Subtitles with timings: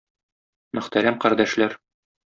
[0.79, 1.81] Мөхтәрәм кардәшләр!